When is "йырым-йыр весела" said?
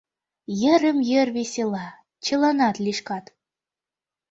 0.61-1.87